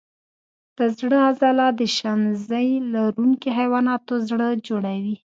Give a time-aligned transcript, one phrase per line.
[0.77, 5.15] د زړه عضله د شمزۍ لرونکو حیواناتو زړه جوړوي.